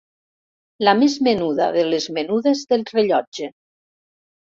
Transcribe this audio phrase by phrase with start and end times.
[0.89, 3.55] La més menuda de les menudes del rellotge.